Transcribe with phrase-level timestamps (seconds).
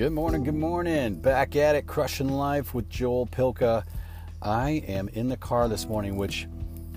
[0.00, 1.16] Good morning, good morning.
[1.16, 3.84] Back at it, crushing life with Joel Pilka.
[4.40, 6.48] I am in the car this morning, which,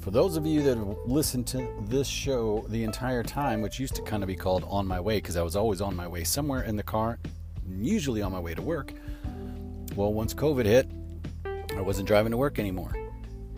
[0.00, 3.96] for those of you that have listened to this show the entire time, which used
[3.96, 6.24] to kind of be called On My Way, because I was always on my way
[6.24, 7.18] somewhere in the car,
[7.68, 8.94] usually on my way to work.
[9.94, 10.88] Well, once COVID hit,
[11.76, 12.96] I wasn't driving to work anymore.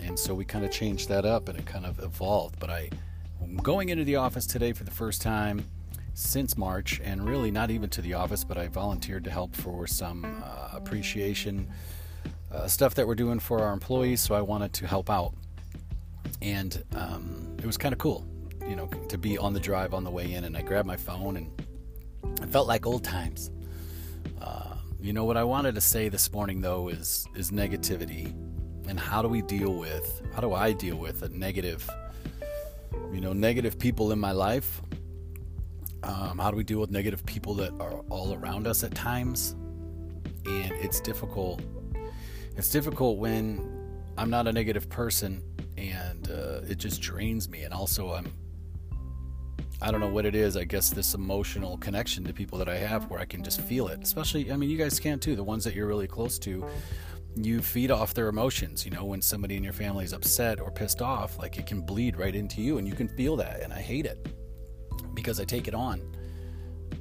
[0.00, 2.58] And so we kind of changed that up and it kind of evolved.
[2.58, 5.66] But I'm going into the office today for the first time
[6.14, 9.86] since March, and really not even to the office, but I volunteered to help for
[9.86, 11.68] some uh, appreciation
[12.52, 14.20] uh, stuff that we're doing for our employees.
[14.20, 15.34] So I wanted to help out,
[16.42, 18.26] and um, it was kind of cool,
[18.66, 20.44] you know, to be on the drive on the way in.
[20.44, 21.62] And I grabbed my phone, and
[22.42, 23.50] it felt like old times.
[24.40, 28.26] Uh, you know what I wanted to say this morning though is is negativity,
[28.88, 30.22] and how do we deal with?
[30.34, 31.88] How do I deal with a negative?
[33.12, 34.82] You know, negative people in my life
[36.02, 39.52] um, how do we deal with negative people that are all around us at times?
[40.46, 41.62] And it's difficult.
[42.56, 43.80] It's difficult when
[44.16, 45.42] I'm not a negative person
[45.76, 47.62] and uh, it just drains me.
[47.62, 48.32] And also, I'm,
[49.82, 50.56] I don't know what it is.
[50.56, 53.88] I guess this emotional connection to people that I have where I can just feel
[53.88, 54.00] it.
[54.02, 55.36] Especially, I mean, you guys can too.
[55.36, 56.66] The ones that you're really close to,
[57.36, 58.84] you feed off their emotions.
[58.84, 61.80] You know, when somebody in your family is upset or pissed off, like it can
[61.82, 63.60] bleed right into you and you can feel that.
[63.60, 64.26] And I hate it
[65.14, 66.02] because I take it on.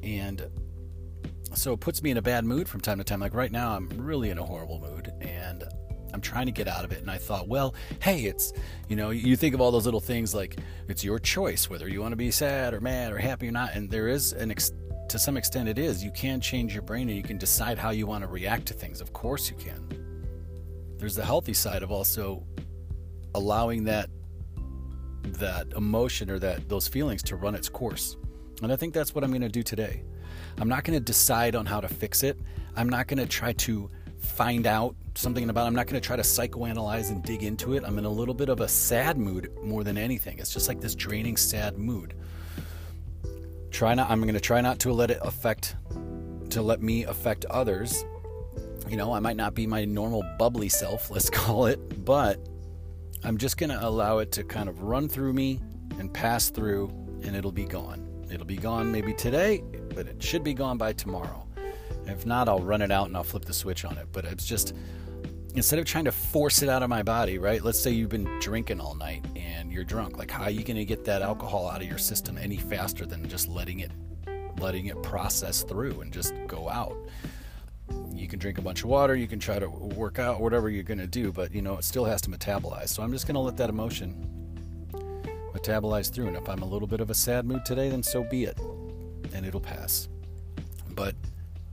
[0.04, 0.48] And
[1.54, 3.20] so it puts me in a bad mood from time to time.
[3.20, 5.64] Like right now, I'm really in a horrible mood and
[6.14, 7.02] I'm trying to get out of it.
[7.02, 8.54] And I thought, well, hey, it's,
[8.88, 12.02] you know, you think of all those little things like it's your choice whether you
[12.02, 13.74] want to be sad or mad or happy or not.
[13.74, 14.54] And there is an,
[15.10, 16.04] to some extent, it is.
[16.04, 18.74] You can change your brain and you can decide how you want to react to
[18.74, 19.02] things.
[19.02, 19.88] Of course, you can.
[20.98, 22.46] There's the healthy side of also
[23.36, 24.10] allowing that
[25.24, 28.18] that emotion or that those feelings to run its course.
[28.62, 30.04] And I think that's what I'm going to do today.
[30.58, 32.38] I'm not going to decide on how to fix it.
[32.76, 35.68] I'm not going to try to find out something about it.
[35.68, 37.84] I'm not going to try to psychoanalyze and dig into it.
[37.86, 40.40] I'm in a little bit of a sad mood more than anything.
[40.40, 42.16] It's just like this draining sad mood.
[43.72, 45.76] Try not I'm going to try not to let it affect
[46.50, 48.04] to let me affect others.
[48.88, 52.40] You know, I might not be my normal bubbly self, let's call it, but
[53.24, 55.60] I'm just going to allow it to kind of run through me
[56.00, 56.88] and pass through,
[57.24, 58.06] and it'll be gone.
[58.32, 59.62] It'll be gone maybe today,
[59.94, 61.46] but it should be gone by tomorrow.
[62.06, 64.08] If not, I'll run it out and I'll flip the switch on it.
[64.12, 64.74] But it's just,
[65.54, 67.62] instead of trying to force it out of my body, right?
[67.64, 70.18] Let's say you've been drinking all night and you're drunk.
[70.18, 73.06] Like, how are you going to get that alcohol out of your system any faster
[73.06, 73.92] than just letting it,
[74.60, 76.98] letting it process through and just go out?
[78.20, 80.84] You can drink a bunch of water, you can try to work out, whatever you're
[80.84, 82.90] going to do, but you know, it still has to metabolize.
[82.90, 84.14] So I'm just going to let that emotion
[85.54, 86.28] metabolize through.
[86.28, 88.60] And if I'm a little bit of a sad mood today, then so be it.
[89.34, 90.10] And it'll pass.
[90.92, 91.16] But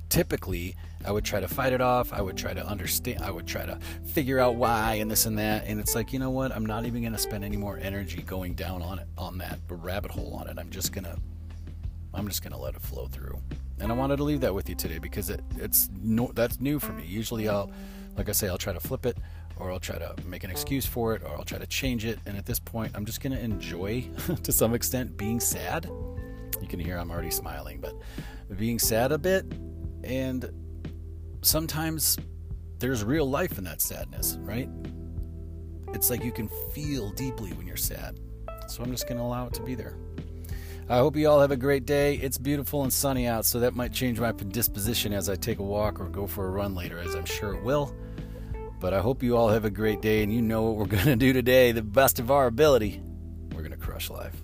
[0.08, 2.12] typically, I would try to fight it off.
[2.12, 3.22] I would try to understand.
[3.22, 5.66] I would try to figure out why and this and that.
[5.66, 6.52] And it's like, you know what?
[6.52, 9.58] I'm not even going to spend any more energy going down on it, on that
[9.68, 10.58] rabbit hole on it.
[10.58, 11.16] I'm just going to,
[12.14, 13.40] I'm just going to let it flow through
[13.86, 16.80] and I wanted to leave that with you today because it, it's no, that's new
[16.80, 17.04] for me.
[17.06, 17.70] Usually, I'll,
[18.16, 19.16] like I say, I'll try to flip it,
[19.58, 22.18] or I'll try to make an excuse for it, or I'll try to change it.
[22.26, 24.10] And at this point, I'm just to enjoy,
[24.42, 25.88] to some extent, being sad.
[26.60, 27.94] You can hear I'm already smiling, but
[28.58, 29.46] being sad a bit,
[30.02, 30.50] and
[31.42, 32.18] sometimes
[32.80, 34.68] there's real life in that sadness, right?
[35.94, 38.18] It's like you can feel deeply when you're sad.
[38.66, 39.96] So I'm just to allow it to be there.
[40.88, 42.14] I hope you all have a great day.
[42.14, 45.64] It's beautiful and sunny out, so that might change my disposition as I take a
[45.64, 47.92] walk or go for a run later, as I'm sure it will.
[48.78, 51.06] But I hope you all have a great day and you know what we're going
[51.06, 53.02] to do today the best of our ability.
[53.52, 54.40] We're going to crush life.